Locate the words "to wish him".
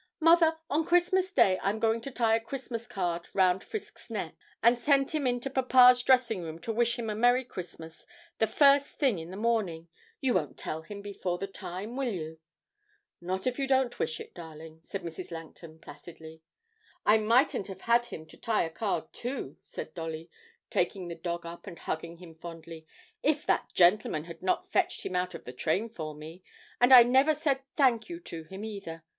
6.61-7.07